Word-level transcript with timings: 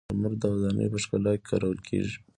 مرمر 0.19 0.33
د 0.41 0.43
ودانیو 0.53 0.91
په 0.93 0.99
ښکلا 1.03 1.31
کې 1.37 1.45
کارول 1.49 1.79
کیږي. 1.87 2.15